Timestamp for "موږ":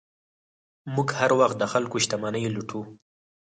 0.95-1.07